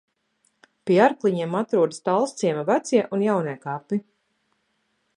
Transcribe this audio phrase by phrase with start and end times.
[0.89, 4.05] Pie Arkliņiem atrodas Talsciema vecie un jaunie kapi.